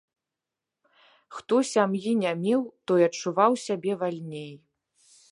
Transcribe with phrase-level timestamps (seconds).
[1.39, 2.61] Хто сям'і не меў,
[2.91, 4.49] той адчуваў сябе вальней.